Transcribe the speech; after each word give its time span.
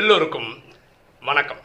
எல்லோருக்கும் 0.00 0.62
வணக்கம். 1.22 1.62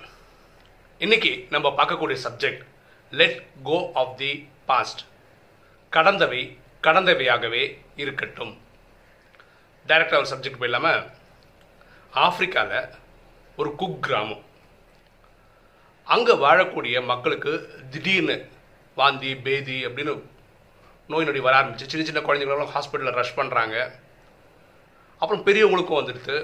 இன்னைக்கு 1.00 1.29
நம்ம 1.50 1.67
பார்க்கக்கூடிய 1.77 2.17
subject 2.24 2.64
let 3.11 3.38
go 3.64 3.77
of 4.01 4.17
the 4.22 4.32
past 4.69 5.01
கடந்தவை 5.92 6.42
கடந்தவையாகவே 6.87 7.61
இருக்கட்டும். 7.95 8.52
டைரக்டாக 9.88 10.20
ஒரு 10.21 10.29
சப்ஜெக்ட் 10.34 10.59
போயில்லாமல் 10.63 11.00
ஆப்ரிக்காவில் 12.25 12.91
ஒரு 13.55 13.71
குக் 13.75 14.04
கிராமம் 14.09 14.44
அங்கே 16.04 16.36
வாழக்கூடிய 16.46 17.05
மக்களுக்கு 17.05 17.54
திடீர்னு 17.89 18.38
வாந்தி 18.96 19.36
பேதி 19.48 19.80
அப்படின்னு 19.88 20.21
நோய் 21.07 21.30
நொடி 21.30 21.39
வர 21.39 21.62
ஆரம்பிச்சு 21.62 21.91
சின்ன 21.94 22.05
சின்ன 22.12 22.28
குழந்தைங்களும் 22.30 22.78
ஹாஸ்பிட்டலில் 22.78 23.20
ரஷ் 23.21 23.38
பண்ணுறாங்க 23.41 23.78
அப்புறம் 25.18 25.46
பெரியவங்களுக்கும் 25.46 26.02
வந்துடுது. 26.02 26.38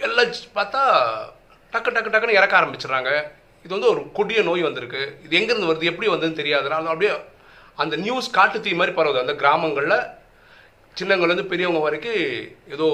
எல்லாம் 0.00 0.24
பார்த்தா 0.26 0.82
டக்கு 1.72 1.90
டக்கு 1.90 2.10
டக்குன்னு 2.10 2.30
இறக்க 2.30 2.60
ஆரம்பிச்சிடுறாங்க. 2.60 3.22
இது 3.64 3.68
வந்து 3.68 3.90
ஒரு 3.90 4.12
கொடிய 4.12 4.42
நோய் 4.42 4.62
வந்திருக்கு. 4.62 5.20
இது 5.24 5.38
எங்கேருந்து 5.38 5.68
வருது 5.70 5.82
எப்படி 5.82 6.10
வந்ததுன்னு 6.10 6.44
தெரியாதுனால 6.44 6.84
அப்படியே 6.84 7.12
அந்த 7.76 7.96
நியூஸ் 7.96 8.30
காட்டு 8.30 8.60
தீ 8.60 8.72
மாதிரி 8.72 8.96
பரவுது. 8.96 9.20
அந்த 9.20 9.34
கிராமங்களில் 9.34 10.06
சின்னங்கள்லேருந்து 11.00 11.44
பெரியவங்க 11.44 11.82
வரைக்கும் 11.82 12.12
ஏதோ 12.72 12.88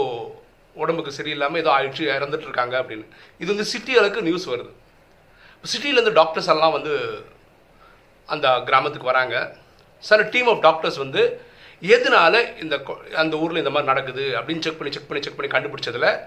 உடம்புக்கு 0.75 1.23
சரியில்லாமல் 1.23 1.57
ஏதோ 1.57 1.71
ஆயிடுச்சு 1.71 2.23
இறந்துட்டு 2.23 2.41
இருக்காங்க 2.41 2.83
அப்படின்னு. 2.83 3.07
இது 3.39 3.47
வந்து 3.47 3.65
சிட்டி 3.65 3.93
அளவுக்கு 3.93 4.23
நியூஸ் 4.23 4.51
வருது 4.51 4.71
சிட்டியிலேருந்து 5.65 6.13
டாக்டர்ஸ் 6.13 6.49
எல்லாம் 6.49 6.73
வந்து 6.73 7.25
அந்த 8.27 8.61
கிராமத்துக்கு 8.65 9.07
வராங்க. 9.07 9.57
சில 9.99 10.23
டீம் 10.23 10.47
ஆஃப் 10.47 10.61
டாக்டர்ஸ் 10.61 10.97
வந்து 10.97 11.41
எதனால 11.83 12.63
இந்த 12.63 12.77
கொ- 12.77 13.13
அந்த 13.13 13.37
ஊரில் 13.37 13.57
இந்த 13.57 13.71
மாதிரி 13.71 13.93
நடக்குது 13.93 14.23
அப்படின்னு 14.23 14.61
செக் 14.61 14.79
பண்ணி 14.79 14.95
செக் 14.95 15.09
பண்ணி 15.09 15.23
செக் 15.23 15.37
பண்ணி 15.37 15.53
கண்டுபிடிச்சதில் 15.53 16.25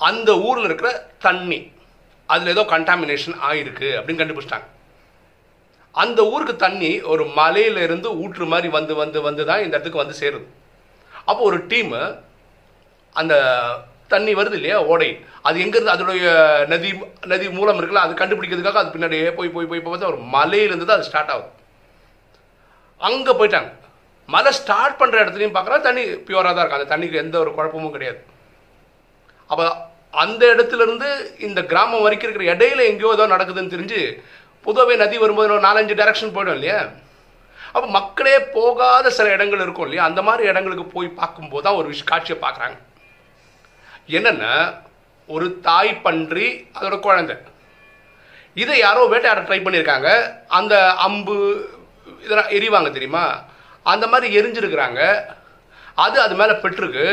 அந்த 0.00 0.30
ஊரில் 0.48 0.68
இருக்கிற 0.68 0.90
தண்ணி 1.26 1.60
அதில் 2.32 2.52
ஏதோ 2.54 2.62
கண்டாமினேஷன் 2.72 3.36
ஆயிருக்கு 3.48 3.88
அப்படின்னு 3.98 4.20
கண்டுபிடிச்சிட்டாங்க. 4.22 4.68
அந்த 6.02 6.20
ஊருக்கு 6.32 6.54
தண்ணி 6.64 6.90
ஒரு 7.12 7.24
மலையிலிருந்து 7.38 8.08
ஊற்று 8.22 8.46
மாதிரி 8.52 8.68
வந்து 8.78 8.94
வந்து 9.02 9.20
வந்து 9.28 9.42
தான் 9.50 9.62
இந்த 9.64 9.74
இடத்துக்கு 9.74 10.02
வந்து 10.02 10.18
சேருது. 10.22 10.46
அப்போ 11.28 11.42
ஒரு 11.50 11.58
டீமு 11.70 12.00
அந்த 13.20 13.34
தண்ணி 14.12 14.32
வருது 14.38 14.56
இல்லையா 14.58 14.76
ஓடை. 14.92 15.08
அது 15.48 15.56
எங்கேருந்து 15.64 15.94
அதனுடைய 15.94 16.28
நதி 16.72 16.90
நதி 17.32 17.46
மூலம் 17.56 17.78
இருக்குல்ல 17.80 18.04
அது 18.06 18.20
கண்டுபிடிக்கிறதுக்காக 18.20 18.80
அது 18.82 18.94
பின்னாடியே 18.94 19.30
போய் 19.38 19.54
போய் 19.56 19.68
போய் 19.70 19.82
போய் 19.84 19.92
பார்த்தா 19.92 20.12
ஒரு 20.14 20.22
மலையிலேருந்து 20.36 20.88
தான் 20.90 20.98
அது 20.98 21.08
ஸ்டார்ட் 21.10 21.32
ஆகுது. 21.34 21.50
அங்கே 23.00 23.32
போயிட்டாங்க. 23.40 23.70
மலை 24.28 24.50
ஸ்டார்ட் 24.60 24.98
பண்ணுற 25.00 25.18
இடத்துலையும் 25.24 25.56
பார்க்குறா 25.56 25.76
தண்ணி 25.88 26.02
பியூராக 26.28 26.52
தான் 26.54 26.64
இருக்கும் 26.64 26.80
அந்த 26.80 26.90
தண்ணிக்கு 26.94 27.22
எந்த 27.24 27.36
ஒரு 27.44 27.50
குழப்பமும் 27.58 27.94
கிடையாது. 27.96 28.20
அப்போ 29.50 29.64
அந்த 30.22 30.42
இடத்துல 30.54 30.84
இருந்து 30.86 31.08
இந்த 31.46 31.60
கிராமம் 31.70 32.04
வரைக்கும் 32.04 32.28
இருக்கிற 32.28 32.46
இடையில 32.54 32.84
எங்கேயோ 32.90 33.12
ஏதோ 33.16 33.26
நடக்குதுன்னு 33.34 33.74
தெரிஞ்சு 33.74 34.00
புதுவை 34.66 34.96
நதி 35.02 35.16
வரும்போது 35.22 35.66
நாலஞ்சு 35.66 35.94
டைரக்ஷன் 36.00 36.34
போயிடும் 36.36 36.56
இல்லையா? 36.58 36.78
அப்போ 37.74 37.86
மக்களே 37.98 38.36
போகாத 38.56 39.10
சில 39.16 39.32
இடங்கள் 39.36 39.62
இருக்கும் 39.64 39.86
இல்லையா? 39.86 40.04
அந்த 40.10 40.20
மாதிரி 40.28 40.42
இடங்களுக்கு 40.50 40.84
போய் 40.94 41.08
பார்க்கும்போது 41.20 41.64
தான் 41.66 41.78
ஒரு 41.80 41.88
விஷ 41.92 42.02
காட்சியை 42.04 42.38
பார்க்குறாங்க. 42.42 42.76
என்னென்னா 44.18 44.52
ஒரு 45.34 45.46
தாய் 45.68 45.90
பன்றி 46.04 46.46
அதோட 46.76 46.96
குழந்தை. 47.06 47.36
இதை 48.62 48.76
யாரோ 48.78 49.00
வேட்டையாட 49.12 49.40
ட்ரை 49.48 49.58
பண்ணியிருக்காங்க. 49.64 50.10
அந்த 50.58 50.74
அம்பு 51.06 51.36
இதெல்லாம் 52.24 52.52
எரிவாங்க 52.58 52.90
தெரியுமா? 52.90 53.24
அந்த 53.92 54.04
மாதிரி 54.12 54.28
எரிஞ்சிருக்கிறாங்க. 54.40 55.00
அது 56.04 56.16
அது 56.26 56.34
மேலே 56.40 56.54
பெற்றிருக்கு. 56.62 57.06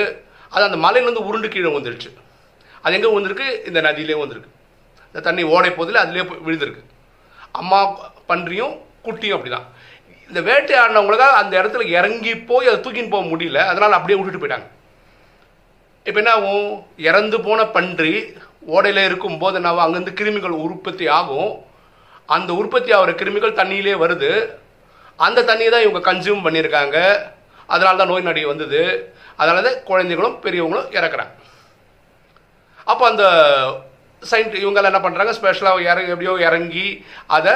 அது 0.53 0.63
அந்த 0.67 0.77
மலையிலேருந்து 0.85 1.27
உருண்டு 1.29 1.47
கீழே 1.55 1.71
வந்துடுச்சு 1.77 2.11
அது 2.85 2.95
எங்கே 2.97 3.11
வந்திருக்கு 3.17 3.47
இந்த 3.69 3.79
நதியிலே 3.87 4.17
வந்திருக்கு 4.23 4.51
இந்த 5.09 5.23
தண்ணி 5.27 5.43
ஓடை 5.55 5.69
போதில் 5.77 6.01
அதுலேயே 6.03 6.23
விழுந்திருக்கு. 6.45 6.83
அம்மா 7.59 7.79
பன்றியும் 8.29 8.73
குட்டியும் 9.05 9.35
அப்படிதான். 9.37 9.67
இந்த 10.29 10.39
வேட்டையாடினவங்களுக்காக 10.47 11.35
அந்த 11.41 11.53
இடத்துல 11.61 11.83
இறங்கி 11.97 12.33
போய் 12.49 12.69
அதை 12.69 12.77
தூக்கின்னு 12.85 13.13
போக 13.13 13.25
முடியல. 13.31 13.59
அதனால் 13.71 13.97
அப்படியே 13.97 14.17
விட்டுட்டு 14.17 14.41
போயிட்டாங்க. 14.41 14.67
இப்போ 16.07 16.19
என்ன 16.21 16.31
ஆகும்? 16.37 16.67
இறந்து 17.09 17.37
போன 17.45 17.59
பன்றி 17.75 18.13
ஓடையில் 18.75 19.01
இருக்கும்போது 19.09 19.55
என்ன 19.59 19.69
ஆகும்? 19.69 19.85
அங்கேருந்து 19.85 20.17
கிருமிகள் 20.19 20.55
உற்பத்தி 20.65 21.07
ஆகும். 21.19 21.51
அந்த 22.35 22.51
உற்பத்தி 22.61 22.91
ஆகிற 22.97 23.11
கிருமிகள் 23.21 23.59
தண்ணியிலே 23.61 23.95
வருது. 24.03 24.31
அந்த 25.25 25.45
தண்ணியை 25.49 25.71
தான் 25.75 25.85
இவங்க 25.87 26.01
கன்சியூம் 26.09 26.45
பண்ணியிருக்காங்க. 26.45 26.97
அதனால 27.73 27.97
தான் 28.01 28.11
நோய் 28.13 28.29
நடி 28.29 28.41
வந்தது. 28.51 28.81
அதனால 29.39 29.61
தான் 29.67 29.83
குழந்தைகளும் 29.89 30.37
பெரியவங்களும் 30.45 30.91
இறக்குறாங்க. 30.97 31.33
அப்போ 32.91 33.03
அந்த 33.11 33.25
சயின்ட் 34.31 34.55
இவங்கெல்லாம் 34.63 34.91
என்ன 34.93 35.03
பண்ணுறாங்க 35.05 35.33
ஸ்பெஷலாக 35.37 35.85
இறங்கி 35.91 36.13
எப்படியோ 36.13 36.33
இறங்கி 36.47 36.85
அதை 37.37 37.53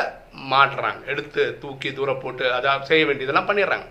மாட்டுறாங்க. 0.51 1.01
எடுத்து 1.11 1.43
தூக்கி 1.61 1.89
தூரம் 1.93 2.21
போட்டு 2.23 2.45
அதை 2.57 2.71
செய்ய 2.89 3.03
வேண்டியதெல்லாம் 3.09 3.49
பண்ணிடுறாங்க. 3.49 3.87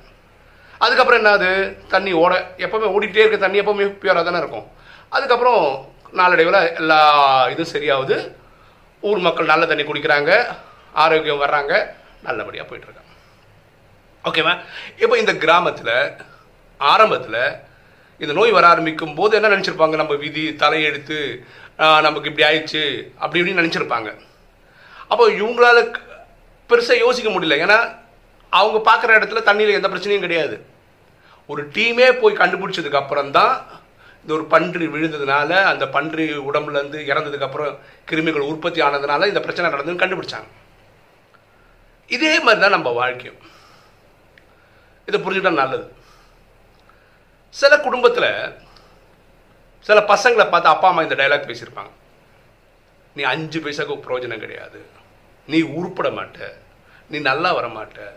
அதுக்கப்புறம் 0.84 1.20
என்னது? 1.20 1.50
தண்ணி 1.94 2.12
ஓட 2.22 2.34
எப்பவுமே 2.64 2.88
ஓடிட்டே 2.96 3.22
இருக்க 3.22 3.38
தண்ணி 3.44 3.60
எப்பவுமே 3.62 3.86
பியூராக 4.02 4.24
தானே 4.28 4.42
இருக்கும். 4.42 4.66
அதுக்கப்புறம் 5.16 5.62
நாளடைவில் 6.20 6.60
எல்லா 6.80 7.00
இதுவும் 7.54 7.72
சரியாகுது. 7.74 8.16
ஊர் 9.08 9.24
மக்கள் 9.26 9.52
நல்ல 9.52 9.66
தண்ணி 9.70 9.86
குடிக்கிறாங்க. 9.86 10.32
ஆரோக்கியம் 11.04 11.42
வர்றாங்க. 11.44 11.74
நல்லபடியாக 12.26 12.66
போயிட்டுருக்காங்க 12.68 13.06
ஓகேவா 14.28 14.52
இப்போ 15.02 15.14
இந்த 15.22 15.32
கிராமத்தில் 15.42 15.94
ஆரம்பத்தில் 16.92 17.42
இந்த 18.22 18.32
நோய் 18.38 18.56
வர 18.56 18.66
ஆரம்பிக்கும் 18.72 19.16
போது 19.18 19.36
என்ன 19.38 19.50
நினச்சிருப்பாங்க? 19.54 19.96
நம்ம 20.00 20.14
விதி 20.24 20.44
தலையெடுத்து 20.62 21.18
நமக்கு 22.06 22.30
இப்படி 22.30 22.46
ஆயிடுச்சு 22.48 22.82
அப்படி 23.22 23.40
இப்படின்னு 23.40 23.62
நினச்சிருப்பாங்க. 23.62 24.10
அப்போ 25.12 25.24
இவங்களால 25.40 25.78
பெருசாக 26.70 27.02
யோசிக்க 27.04 27.28
முடியல. 27.34 27.58
ஏன்னா 27.64 27.78
அவங்க 28.60 28.78
பார்க்குற 28.88 29.10
இடத்துல 29.18 29.42
தண்ணியில் 29.48 29.78
எந்த 29.78 29.88
பிரச்சனையும் 29.92 30.26
கிடையாது. 30.26 30.56
ஒரு 31.52 31.62
டீமே 31.76 32.08
போய் 32.22 32.40
கண்டுபிடிச்சதுக்கு 32.40 33.00
அப்புறம் 33.02 33.30
தான் 33.36 33.52
இந்த 34.22 34.32
ஒரு 34.36 34.44
பன்றி 34.54 34.86
விழுந்ததுனால 34.94 35.50
அந்த 35.72 35.84
பன்றி 35.96 36.24
உடம்புலேருந்து 36.48 36.98
இறந்ததுக்கப்புறம் 37.10 37.10
இறந்ததுக்கு 37.10 37.46
அப்புறம் 37.48 37.76
கிருமிகள் 38.10 38.48
உற்பத்தி 38.50 38.80
ஆனதுனால 38.86 39.28
இந்த 39.30 39.40
பிரச்சனை 39.44 39.70
நடந்ததுன்னு 39.74 40.02
கண்டுபிடிச்சாங்க. 40.02 40.50
இதே 42.16 42.34
மாதிரி 42.44 42.60
தான் 42.64 42.76
நம்ம 42.76 42.90
வாழ்க்கையும். 42.98 43.40
இதை 45.08 45.18
புரிஞ்சுட்டா 45.24 45.52
நல்லது. 45.62 45.86
சில 47.50 47.80
குடும்பத்தில் 47.80 48.54
சில 49.80 50.00
பசங்களை 50.00 50.50
பார்த்து 50.50 50.68
அப்பா 50.68 50.88
அம்மா 50.88 51.02
இந்த 51.02 51.14
டைலாக் 51.14 51.54
பேசியிருப்பாங்க. 51.54 51.90
நீ 53.14 53.22
அஞ்சு 53.22 53.60
பைசாவுக்கு 53.60 54.00
பிரயோஜனம் 54.00 54.38
கிடையாது. 54.38 54.86
நீ 55.46 55.62
உருப்பட 55.62 56.08
மாட்ட. 56.08 56.52
நீ 57.08 57.18
நல்லா 57.18 57.52
வர 57.52 57.66
மாட்ட 57.66 58.10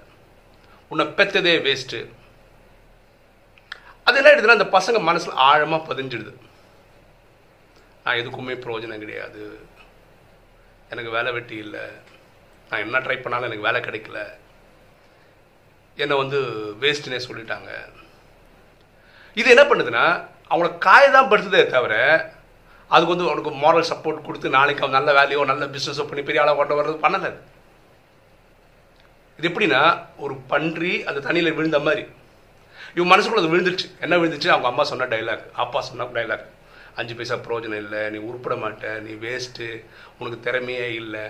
உன்னை 0.87 1.05
பெத்ததே 1.05 1.57
வேஸ்ட்டு 1.67 2.09
அதெல்லாம் 4.03 4.33
எடுத்துனா 4.33 4.61
அந்த 4.61 4.63
பசங்க 4.63 5.01
மனசில் 5.01 5.33
ஆழமாக 5.33 5.93
பதிஞ்சிடுது. 5.93 6.33
நான் 8.03 8.15
எதுக்குமே 8.15 8.53
பிரயோஜனம் 8.53 8.97
கிடையாது. 8.97 9.59
எனக்கு 10.89 11.11
வேலை 11.11 11.31
வெட்டி 11.31 11.55
இல்லை. 11.55 11.79
நான் 12.69 12.79
என்ன 12.79 12.99
ட்ரை 12.99 13.21
பண்ணாலும் 13.21 13.51
எனக்கு 13.51 13.71
வேலை 13.71 13.81
கிடைக்கல. 13.81 14.33
என்னை 15.95 16.17
வந்து 16.17 16.41
வேஸ்ட்னே 16.79 17.19
சொல்லிட்டாங்க. 17.27 17.91
இது 19.39 19.47
என்ன 19.55 19.63
பண்ணுதுன்னா 19.69 20.05
அவங்கள 20.51 20.69
காய 20.85 21.03
தான் 21.15 21.29
படுத்துதே 21.31 21.63
தவிர 21.75 21.95
அதுக்கு 22.93 23.13
வந்து 23.13 23.27
அவனுக்கு 23.31 23.51
மாரல் 23.63 23.89
சப்போர்ட் 23.91 24.25
கொடுத்து 24.27 24.47
நாளைக்கு 24.55 24.83
அவன் 24.83 24.97
நல்ல 24.97 25.11
வேலையோ 25.17 25.43
நல்ல 25.51 25.65
பிஸ்னஸோ 25.75 26.05
பண்ணி 26.07 26.23
பெரிய 26.29 26.41
ஆளாக 26.43 26.57
கொண்டு 26.59 26.77
வர்றது 26.79 26.97
பண்ணலை. 27.05 27.29
இது 29.39 29.49
எப்படின்னா 29.49 29.83
ஒரு 30.23 30.33
பன்றி 30.51 30.93
அந்த 31.09 31.19
தண்ணியில் 31.27 31.55
விழுந்த 31.59 31.79
மாதிரி. 31.85 32.03
இவன் 32.95 33.11
மனசுக்குள்ள 33.11 33.43
அது 33.43 33.53
விழுந்துருச்சு. 33.53 33.87
என்ன 34.05 34.13
விழுந்துச்சு 34.21 34.51
அவங்க 34.53 34.67
அம்மா 34.71 34.83
சொன்ன 34.91 35.07
டைலாக் 35.13 35.45
அப்பா 35.63 35.79
சொன்ன 35.89 36.09
டைலாக் 36.17 36.45
அஞ்சு 36.99 37.13
பைசா 37.17 37.35
பிரயோஜனம் 37.45 37.81
இல்லை 37.83 38.01
நீ 38.13 38.17
உருப்பிட 38.29 38.55
மாட்ட 38.63 38.93
நீ 39.05 39.11
வேஸ்ட்டு 39.25 39.67
உனக்கு 40.19 40.37
திறமையே 40.47 40.87
இல்லை. 41.01 41.25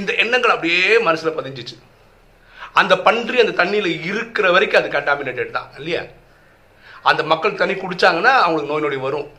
இந்த 0.00 0.10
எண்ணங்கள் 0.22 0.54
அப்படியே 0.54 0.82
மனசில் 1.08 1.36
பதிஞ்சிச்சு. 1.38 1.76
அந்த 2.80 2.94
பன்றி 3.06 3.38
அந்த 3.44 3.54
தண்ணியில் 3.60 3.90
இருக்கிற 4.10 4.46
வரைக்கும் 4.56 4.80
அது 4.80 4.96
கண்டாமினேட்டட் 4.96 5.56
தான் 5.58 5.70
இல்லையா? 5.78 6.02
அந்த 7.02 7.22
மக்கள் 7.22 7.54
தண்ணி 7.54 7.74
குடித்தாங்கன்னா 7.74 8.32
அவங்களுக்கு 8.44 8.72
நோய் 8.72 8.80
நொடி 8.80 8.96
வரும். 8.96 9.30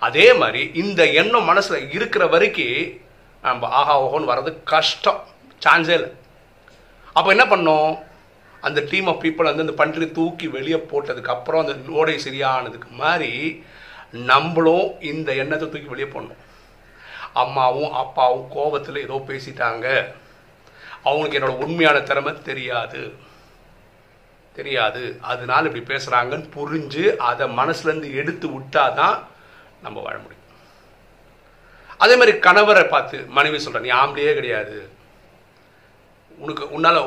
அதே 0.00 0.32
மாதிரி 0.32 0.70
இந்த 0.74 1.06
எண்ணம் 1.06 1.44
மனசில் 1.44 1.90
இருக்கிற 1.90 2.26
வரைக்கும் 2.26 3.00
நம்ம 3.42 3.68
ஆஹா 3.68 4.02
ஓஹோன்னு 4.02 4.30
வர்றது 4.32 4.62
கஷ்டம். 4.64 5.24
சான்ஸே 5.66 5.88
இல்லை. 5.88 6.12
அப்போ 7.12 7.34
என்ன 7.34 7.44
பண்ணோம்? 7.44 8.06
அந்த 8.60 8.84
டீம் 8.90 9.06
ஆஃப் 9.06 9.22
பீப்புள் 9.22 9.48
வந்து 9.50 9.60
அந்த 9.60 9.72
பன்றி 9.72 10.10
தூக்கி 10.10 10.48
வெளியே 10.48 10.76
போட்டதுக்கு 10.76 11.26
அப்புறம் 11.26 11.66
அந்த 11.66 11.92
ஓடை 11.92 12.20
சரியானதுக்கு 12.24 12.90
மாதிரி 12.90 13.64
நம்மளும் 14.10 15.00
இந்த 15.00 15.34
எண்ணத்தை 15.34 15.68
தூக்கி 15.68 15.88
வெளியே 15.88 16.08
போடணும். 16.08 16.46
அம்மாவும் 17.32 17.92
அப்பாவும் 17.92 18.48
கோபத்தில் 18.50 19.02
ஏதோ 19.02 19.24
பேசிட்டாங்க. 19.26 20.14
அவங்களுக்கு 21.04 21.38
என்னோட 21.38 21.64
உண்மையான 21.64 22.00
திறமை 22.00 22.42
தெரியாது. 22.42 23.26
தெரியாது. 24.60 25.02
அதனால 25.32 25.68
இப்படி 25.68 25.84
பேசுகிறாங்கன்னு 25.90 26.48
புரிஞ்சு 26.56 27.04
அதை 27.30 27.46
மனசுலேருந்து 27.60 28.10
எடுத்து 28.20 28.46
விட்டாதான் 28.54 29.16
நம்ம 29.84 29.98
வாழ 30.06 30.16
முடியும். 30.18 30.46
அதே 32.04 32.14
மாதிரி 32.20 32.32
கணவரை 32.46 32.84
பார்த்து 32.94 33.18
மனைவி 33.38 33.58
சொல்கிற 33.64 33.84
நீ 33.84 33.90
ஆம்பளையே 34.02 34.32
கிடையாது. 34.38 34.76
உனக்கு 36.44 36.64
உன்னால் 36.76 36.98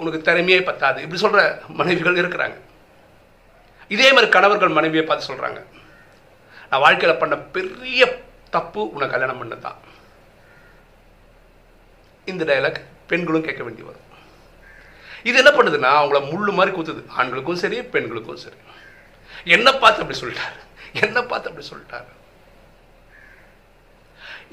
உனக்கு 0.00 0.18
திறமையே 0.24 0.58
பத்தாது. 0.64 0.98
இப்படி 1.04 1.20
சொல்கிற 1.24 1.42
மனைவிகள் 1.80 2.20
இருக்கிறாங்க. 2.22 2.56
இதே 3.96 4.08
மாதிரி 4.14 4.28
கணவர்கள் 4.36 4.76
மனைவியை 4.78 5.04
பார்த்து 5.06 5.28
சொல்கிறாங்க 5.28 5.60
நான் 6.70 6.84
வாழ்க்கையில் 6.86 7.20
பண்ண 7.20 7.34
பெரிய 7.56 8.02
தப்பு 8.56 8.80
உன்னை 8.94 9.06
கல்யாணம் 9.08 9.40
பண்ணதான் 9.40 9.78
இந்த 12.30 12.44
டைலாக் 12.48 12.80
பெண்களும் 13.10 13.46
கேட்க 13.46 13.62
வேண்டி 13.66 13.82
வரும். 13.88 14.06
இது 15.22 15.36
என்ன 15.42 15.52
பண்ணுதுன்னா 15.56 15.90
அவங்கள 16.00 16.20
முள்ளு 16.32 16.52
மாதிரி 16.58 16.76
குத்துது. 16.76 17.02
ஆண்களுக்கும் 17.20 17.62
சரி 17.64 17.78
பெண்களுக்கும் 17.94 18.42
சரி. 18.44 18.56
என்ன 19.56 19.68
பார்த்து 19.82 20.02
அப்படி 20.02 20.20
சொல்லிட்டாரு. 20.20 20.58
என்ன 21.04 21.18
பார்த்து 21.22 21.50
அப்படி 21.50 21.68
சொல்லிட்டாரு. 21.72 22.10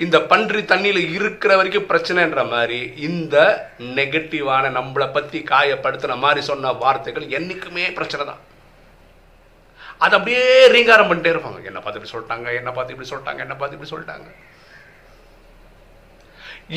இந்த 0.04 0.18
பன்றி 0.32 0.62
தண்ணியில 0.72 1.02
இருக்கிற 1.18 1.52
வரைக்கும் 1.58 1.88
பிரச்சனைன்ற 1.92 2.42
மாதிரி 2.54 2.80
இந்த 3.08 3.36
நெகட்டிவான 3.98 4.72
நம்மளை 4.78 5.08
பற்றி 5.12 5.40
காயப்படுத்தின 5.52 6.18
மாதிரி 6.24 6.42
சொன்ன 6.50 6.74
வார்த்தைகள் 6.82 7.28
என்னைக்குமே 7.38 7.86
பிரச்சனை 8.00 8.26
தான். 8.32 8.42
அதை 10.04 10.14
அப்படியே 10.18 10.44
ரீங்காரம் 10.76 11.10
பண்ணிட்டே 11.10 11.34
இருப்பாங்க. 11.34 11.62
என்ன 11.72 11.80
பார்த்து 11.80 12.00
இப்படி 12.00 12.14
சொல்லிட்டாங்க 12.16 12.48
என்ன 12.60 12.72
பார்த்து 12.72 12.94
இப்படி 12.96 13.12
சொல்லிட்டாங்க 13.14 13.40
என்ன 13.46 13.56
பார்த்து 13.56 13.78
இப்படி 13.78 13.94
சொல்லிட்டாங்க. 13.94 14.30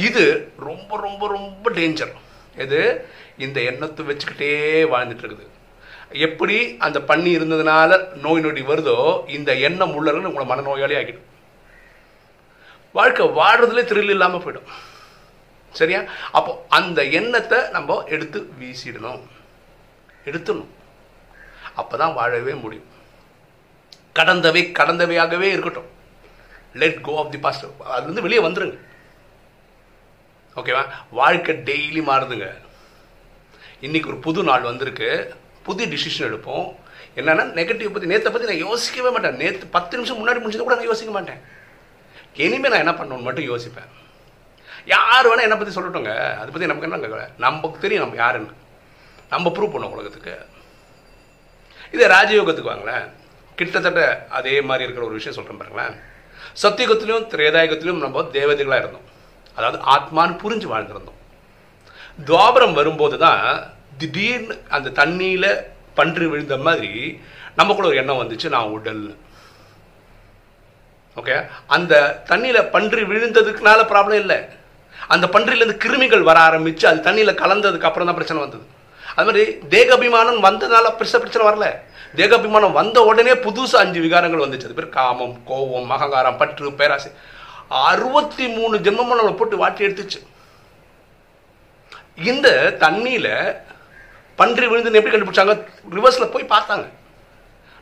இது 0.08 0.25
ரொம்ப 0.69 0.96
ரொம்ப 1.06 1.29
ரொம்ப 1.37 1.70
டேஞ்சர் 1.79 2.14
எது? 2.64 2.81
இந்த 3.38 3.58
எண்ணத்தை 3.70 4.06
வச்சுக்கிட்டே 4.06 4.50
வாழ்ந்துட்டு 4.94 5.25
இருக்குது 5.26 5.46
எப்படி 6.26 6.56
அந்த 6.87 6.99
பண்ணி 7.00 7.31
இருந்ததுனால 7.38 7.90
நோய் 8.25 8.44
நொடி 8.44 8.62
வருதோ 8.70 8.99
இந்த 9.28 9.50
எண்ணம் 9.69 9.94
உள்ளவர்கள் 9.94 10.31
உங்களை 10.31 10.46
மனநோயாளி 10.52 10.96
ஆகிடும் 11.00 11.26
வாழ்க்கை 12.93 13.25
வாடுறதுலே 13.26 13.82
த்ரில் 13.88 14.14
இல்லாமல் 14.14 14.43
போயிடும். 14.44 14.69
சரியா? 15.70 16.00
அப்போ 16.32 16.52
அந்த 16.69 17.05
எண்ணத்தை 17.19 17.58
நம்ம 17.70 18.05
எடுத்து 18.14 18.38
வீசிடணும். 18.60 19.20
எடுத்துடணும். 20.25 20.72
அப்போ 21.75 21.96
தான் 21.96 22.14
வாழவே 22.14 22.52
முடியும். 22.64 22.88
கடந்தவை 24.19 24.62
கடந்தவையாகவே 24.78 25.49
இருக்கட்டும். 25.55 25.90
Let 26.75 27.00
go 27.00 27.19
of 27.19 27.31
the 27.31 27.38
past 27.38 27.66
அதுலேருந்து 27.94 28.26
வெளியே 28.26 28.40
வந்துருங்க. 28.46 28.78
ஓகேவா 30.58 30.82
வாழ்க்கை 31.19 31.55
டெய்லி 31.69 32.02
மாறுதுங்க. 32.10 32.49
இன்னைக்கு 33.87 34.10
ஒரு 34.12 34.19
புது 34.26 34.40
நாள் 34.49 34.69
வந்திருக்கு. 34.70 35.10
புது 35.66 35.84
டிசிஷன் 35.93 36.28
எடுப்போம். 36.28 36.66
என்னன்னா 37.20 37.44
நெகட்டிவ் 37.58 37.94
பற்றி 37.94 38.10
நேற்றை 38.12 38.31
பற்றி 38.32 38.49
நான் 38.50 38.64
யோசிக்கவே 38.66 39.10
மாட்டேன். 39.14 39.38
நேற்று 39.43 39.66
பத்து 39.76 39.96
நிமிஷம் 39.99 40.20
முன்னாடி 40.20 40.40
முடிச்சதை 40.43 40.64
கூட 40.66 40.76
நான் 40.78 40.90
யோசிக்க 40.93 41.12
மாட்டேன். 41.16 41.40
இனிமேல் 42.44 42.72
நான் 42.72 42.84
என்ன 42.84 42.94
பண்ணணும்னு 42.99 43.26
மட்டும் 43.28 43.49
யோசிப்பேன். 43.50 43.90
யார் 44.94 45.28
வேணால் 45.28 45.46
என்னை 45.46 45.58
பற்றி 45.60 45.75
சொல்லட்டுங்க. 45.76 46.12
அதை 46.40 46.49
பற்றி 46.52 46.70
நமக்கு 46.70 46.88
என்ன 46.88 47.28
நமக்கு 47.46 47.82
தெரியும் 47.84 48.05
நம்ம 48.05 48.19
யாருன்னு. 48.25 48.55
நம்ம 49.32 49.52
ப்ரூவ் 49.56 49.72
பண்ணோம் 49.72 49.94
உலகத்துக்கு. 49.96 50.34
இதே 51.94 52.06
ராஜயோகத்துக்கு 52.16 52.72
வாங்களேன். 52.72 53.06
கிட்டத்தட்ட 53.58 54.02
அதே 54.38 54.55
மாதிரி 54.69 54.84
இருக்கிற 54.87 55.06
ஒரு 55.08 55.19
விஷயம் 55.19 55.37
சொல்கிறேன் 55.37 55.60
பாருங்களேன். 55.60 55.94
சத்தியுகத்திலும் 56.62 57.28
திரேதாயுகத்திலும் 57.32 58.02
நம்ம 58.05 58.22
தேவதைகளாக 58.37 58.82
இருந்தோம். 58.82 59.07
அதாவது 59.58 59.78
ஆத்மான்னு 59.94 60.40
புரிஞ்சு 60.43 60.66
வாழ்ந்திருந்தோம். 60.72 61.19
துவாபரம் 62.28 62.76
வரும்போது 62.78 63.16
தான் 63.26 63.43
திடீர்னு 64.00 64.55
அந்த 64.76 64.93
தண்ணியில் 65.00 65.50
பன்றி 65.99 66.26
விழுந்த 66.32 66.56
மாதிரி 66.66 66.93
நமக்குள்ள 67.60 67.90
ஒரு 67.90 68.00
எண்ணம் 68.02 68.20
வந்துச்சு 68.20 68.49
நான் 68.55 68.75
உடல் 68.76 69.06
ஓகே 71.20 71.37
அந்த 71.76 71.94
தண்ணியில் 72.31 72.69
பன்றி 72.75 73.02
விழுந்ததுக்குனால 73.12 73.81
ப்ராப்ளம் 73.93 74.20
இல்லை. 74.22 74.37
அந்த 75.14 75.26
பன்றிலேருந்து 75.34 75.82
கிருமிகள் 75.84 76.28
வர 76.28 76.38
ஆரம்பிச்சு 76.49 76.84
அது 76.90 77.00
தண்ணியில் 77.06 77.40
கலந்ததுக்கு 77.40 77.88
அப்புறம் 77.88 78.08
தான் 78.08 78.19
பிரச்சனை 78.19 78.43
வந்தது. 78.44 78.64
அது 79.16 79.26
மாதிரி 79.28 79.44
தேகாபிமானம் 79.75 80.40
வந்ததுனால 80.46 80.93
பெருசாக 80.99 81.20
பிரச்சனை 81.22 81.44
வரல. 81.49 81.66
தேகாபிமானம் 82.20 82.76
வந்த 82.81 82.99
உடனே 83.10 83.34
புதுசாக 83.46 83.82
அஞ்சு 83.84 84.00
விகாரங்கள் 84.05 84.44
வந்துச்சு. 84.44 84.69
அது 84.69 84.78
பேர் 84.78 84.96
காமம் 84.99 85.34
கோபம் 85.50 85.90
அகங்காரம் 85.96 86.38
பற்று 86.43 86.72
பேராசை. 86.81 87.10
அறுபத்தி 87.69 88.49
மூணு 88.49 88.79
ஜென்மமும் 88.79 89.19
நம்மளை 89.20 89.37
போட்டு 89.37 89.56
வாட்டி 89.56 89.87
எடுத்துச்சு. 89.87 90.26
இந்த 92.17 92.76
தண்ணியில 92.79 93.56
பன்றி 94.37 94.67
விழுந்து 94.67 94.93
எப்படி 94.93 95.17
கண்டுபிடிச்சாங்க? 95.17 95.65
ரிவர்ஸ்ல 95.91 96.26
போய் 96.26 96.44
பார்த்தாங்க. 96.44 96.88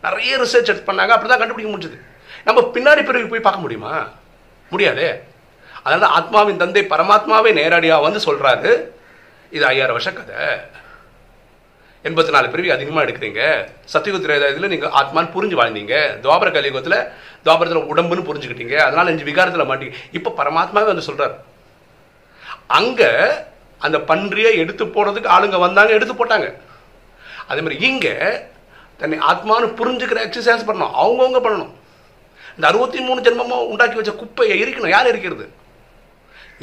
நிறைய 0.02 0.38
ரிசர்ச் 0.38 0.66
எடுத்து 0.66 0.92
பண்ணாங்க. 0.92 1.06
அப்படிதான் 1.06 1.38
கண்டுபிடிக்க 1.38 1.78
முடிஞ்சது. 1.78 2.00
நம்ம 2.44 2.60
பின்னாடி 2.60 3.04
பிறகு 3.04 3.26
போய் 3.26 3.40
பார்க்க 3.40 3.60
முடியுமா? 3.60 4.08
முடியாதே. 4.70 5.22
அதனால 5.82 6.14
ஆத்மாவின் 6.18 6.56
தந்தை 6.56 6.82
பரமாத்மாவே 6.82 7.52
நேரடியாக 7.52 8.02
வந்து 8.02 8.18
சொல்றாரு. 8.18 8.88
இது 9.50 9.66
ஐயாயிரம் 9.66 9.92
வருஷ 9.92 10.12
கதை. 10.12 10.44
எண்பத்தி 12.08 12.32
நாலு 12.34 12.46
பிறவி 12.52 12.68
அதிகமாக 12.74 13.04
எடுக்கிறீங்க. 13.06 13.40
சத்தியுகத்திர 13.92 14.34
இதில் 14.52 14.72
நீங்கள் 14.74 14.92
ஆத்மான்னு 15.00 15.32
புரிஞ்சு 15.36 15.56
வாழ்ந்தீங்க. 15.60 15.94
துவாபர 16.24 16.48
கலியுகத்தில் 16.56 16.98
துவாபரத்தில் 17.44 17.88
உடம்புன்னு 17.92 18.26
புரிஞ்சுக்கிட்டீங்க. 18.28 18.76
அதனால 18.86 19.10
அஞ்சு 19.12 19.28
விகாரத்தில் 19.30 19.68
மாட்டீங்க 19.70 19.94
இப்போ 20.18 20.32
பரமாத்மாவே 20.40 20.88
வந்து 20.92 21.06
சொல்கிறார் 21.08 21.34
அங்கே 22.78 23.10
அந்த 23.86 23.96
பன்றியை 24.10 24.52
எடுத்து 24.62 24.84
போடுறதுக்கு 24.94 25.32
ஆளுங்க 25.36 25.58
வந்தாங்க 25.66 25.92
எடுத்து 25.96 26.14
போட்டாங்க. 26.20 26.46
அதே 27.50 27.60
மாதிரி 27.64 27.78
இங்கே 27.88 28.14
தன்னை 29.00 29.16
ஆத்மான்னு 29.30 29.66
புரிஞ்சுக்கிற 29.80 30.18
எக்ஸசைஸ் 30.26 30.68
பண்ணணும். 30.68 30.94
அவங்கவுங்க 31.02 31.40
பண்ணணும். 31.46 31.72
இந்த 32.56 32.66
அறுபத்தி 32.70 32.98
மூணு 33.06 33.20
ஜென்மமாக 33.26 33.68
உண்டாக்கி 33.72 33.98
வச்ச 33.98 34.12
குப்பையை 34.20 34.54
எரிக்கணும். 34.62 34.94
யார் 34.94 35.10
எரிக்கிறது? 35.12 35.46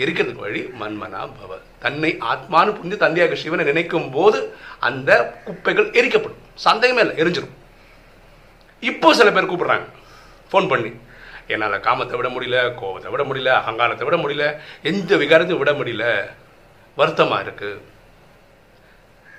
எரிக்கிறதுக்கு 0.02 0.46
வழி 0.46 0.62
மன்மனா 0.82 1.22
பவ. 1.38 1.52
தன்னை 1.84 2.12
ஆத்மானு 2.32 2.76
புரிஞ்சு 2.78 2.98
தந்தையாக 3.04 3.36
சிவனை 3.42 3.66
நினைக்கும் 3.72 4.12
போது 4.16 4.40
அந்த 4.88 5.12
குப்பைகள் 5.48 5.90
எரிக்கப்படும். 6.00 6.42
சந்தேகமே 6.68 7.02
இல்லை 7.06 7.16
எரிஞ்சிடும் 7.24 7.58
இப்போ 8.84 9.10
சில 9.20 9.32
பேர் 9.32 9.50
கூப்பிடுறாங்க. 9.50 9.88
ஃபோன் 10.52 10.70
பண்ணி 10.72 10.92
என்னால் 11.54 11.84
காமத்தை 11.86 12.16
விட 12.20 12.30
முடியல 12.34 12.58
கோபத்தை 12.80 13.10
விட 13.14 13.24
முடியல 13.30 13.52
அகங்காரத்தை 13.60 14.06
விட 14.08 14.18
முடியல 14.24 14.46
எந்த 14.92 15.18
விகாரத்தையும் 15.22 15.62
விட 15.62 15.74
முடியல 15.80 16.06
வருத்தமா 16.98 17.38
இருக்கு. 17.46 17.72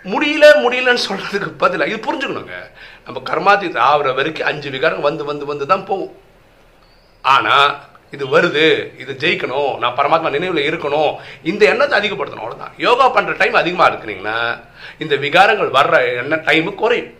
முடியல 0.05 0.47
முடியலன்னு 0.65 1.07
சொல்றதுக்கு 1.09 1.51
பதில் 1.63 1.89
இது 1.91 1.99
புரிஞ்சுக்கணுங்க. 2.07 2.57
நம்ம 3.05 3.23
கர்மாதி 3.31 3.69
ஆகிற 3.89 4.13
வரைக்கும் 4.19 4.49
அஞ்சு 4.51 4.71
விகாரம் 4.71 5.07
வந்து 5.09 5.25
வந்து 5.31 5.45
வந்து 5.51 5.67
தான் 5.73 5.87
போகும். 5.91 6.15
ஆனால் 7.25 7.69
இது 8.15 8.25
வருது 8.35 8.65
இது 9.03 9.13
ஜெயிக்கணும் 9.23 9.73
நான் 9.83 9.97
பரமாத்மா 9.99 10.31
நினைவில் 10.37 10.67
இருக்கணும் 10.71 11.13
இந்த 11.51 11.63
எண்ணத்தை 11.73 11.95
அதிகப்படுத்தணும் 12.01 12.45
அவ்வளோதான் 12.45 12.75
யோகா 12.87 13.07
பண்ணுற 13.17 13.35
டைம் 13.43 13.61
அதிகமாக 13.63 13.91
இருக்கிறீங்கன்னா 13.91 14.39
இந்த 15.05 15.15
விகாரங்கள் 15.27 15.71
வர்ற 15.79 15.95
எண்ண 16.23 16.37
டைமு 16.49 16.73
குறையும். 16.83 17.13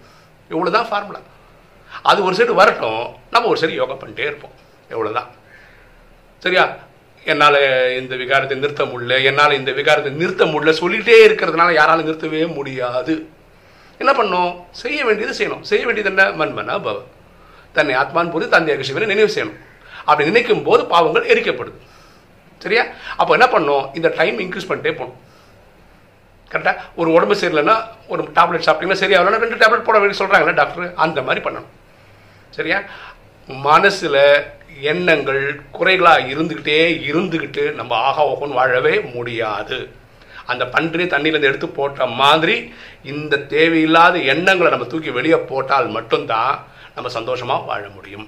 இவ்வளவுதான் 0.53 0.89
ஃபார்முலா 0.91 1.23
அது 2.11 2.21
ஒரு 2.27 2.35
சைடு 2.39 2.55
வரட்டும் 2.63 3.03
நம்ம 3.35 3.49
ஒரு 3.53 3.61
சைடு 3.61 3.81
யோகா 3.81 3.95
பண்ணிட்டே 4.01 4.27
இருப்போம். 4.31 4.55
எவ்வளவுதான் 4.95 5.31
சரியா? 6.43 6.65
என்னால் 7.33 7.59
இந்த 8.01 8.15
விகாரத்தை 8.23 8.57
நிறுத்த 8.63 8.85
முடியல 8.91 9.15
என்னால் 9.29 9.59
இந்த 9.59 9.71
விகாரத்தை 9.79 10.11
நிறுத்த 10.23 10.45
முடியல 10.53 10.73
சொல்லிகிட்டே 10.81 11.15
இருக்கிறதுனால 11.27 11.73
யாராலும் 11.79 12.09
நிறுத்தவே 12.09 12.43
முடியாது. 12.59 13.15
என்ன 14.01 14.13
பண்ணும் 14.19 14.51
செய்ய 14.83 14.99
வேண்டியது 15.09 15.37
செய்யணும். 15.39 15.63
செய்ய 15.71 15.83
வேண்டியது 15.87 16.11
என்ன? 16.13 16.25
மண்மனா 16.41 16.77
பவ 16.87 16.99
தன்னை 17.77 17.95
ஆத்மான் 18.01 18.33
புரிந்து 18.35 18.55
தந்தையாக 18.57 18.85
சிவனை 18.89 19.07
நினைவு 19.13 19.31
செய்யணும். 19.37 19.59
அப்படி 20.05 20.31
நினைக்கும் 20.31 20.63
போது 20.63 20.85
பாவங்கள் 20.87 21.29
எரிக்கப்படுது. 21.35 21.79
சரியா? 22.59 22.85
அப்போ 23.17 23.33
என்ன 23.39 23.47
பண்ணோம் 23.59 23.97
இந்த 23.97 24.09
டைம் 24.19 24.39
இன்க்ரீஸ் 24.39 24.71
பண்ணிட்டே 24.71 24.93
போகணும். 25.01 25.17
கரெக்டாக 26.53 26.77
ஒரு 26.97 27.13
உடம்பு 27.13 27.35
சரியில்லைன்னா 27.35 27.77
ஒரு 28.09 28.23
டேப்லெட் 28.23 28.67
சாப்பிட்டீங்கன்னா 28.67 29.03
சரியாகலன்னா 29.03 29.43
ரெண்டு 29.45 29.61
டேப்லெட் 29.63 29.89
போட 29.89 29.99
வேண்டிய 29.99 30.19
சொல்கிறாங்களே 30.21 30.55
டாக்டர் 30.55 30.95
அந்த 30.95 31.23
மாதிரி 31.23 31.49
பண்ணணும். 31.49 31.71
சரியா? 32.51 32.79
மனசில் 33.47 34.21
எண்ணங்கள் 34.81 35.61
குறைகளாக 35.71 36.21
இருந்துக்கிட்டே 36.21 36.79
இருந்துக்கிட்டு 37.11 37.73
நம்ம 37.73 37.97
ஆகா 37.97 38.23
ஓகோன்னு 38.29 38.59
வாழவே 38.61 39.01
முடியாது. 39.01 39.79
அந்த 40.47 40.67
பன்றி 40.67 41.05
தண்ணியிலேருந்து 41.05 41.51
எடுத்து 41.51 41.69
போட்ட 41.69 42.07
மாதிரி 42.07 42.73
இந்த 43.03 43.37
தேவையில்லாத 43.37 44.19
எண்ணங்களை 44.19 44.71
நம்ம 44.71 44.87
தூக்கி 44.87 45.11
வெளியே 45.11 45.37
போட்டால் 45.37 45.89
மட்டும்தான் 45.89 46.65
நம்ம 46.95 47.11
சந்தோஷமாக 47.11 47.65
வாழ 47.65 47.89
முடியும். 47.89 48.27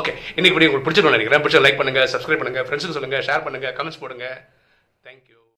ஓகே 0.00 0.12
இன்னைக்கு 0.36 0.54
வீடியோ 0.56 0.68
உங்களுக்கு 0.68 0.86
பிடிச்சிருக்கோம் 0.86 1.16
நினைக்கிறேன். 1.16 1.42
பிடிச்ச 1.44 1.58
லைக் 1.64 1.78
பண்ணுங்கள் 1.80 2.06
சப்ஸ்கிரைப் 2.12 2.40
பண்ணுங்கள் 2.42 2.64
ஃப்ரெண்ட்ஸுக்கு 2.66 2.96
சொல்லுங்கள் 2.96 3.24
ஷேர் 3.26 3.42
பண்ணுங்கள் 3.46 3.74
கமெண்ட்ஸ் 3.78 4.00
போடுங்க. 4.02 4.26